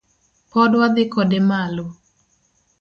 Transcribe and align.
Pod 0.51 0.71
wadhi 0.79 1.03
kode 1.13 1.39
malo 1.49 1.85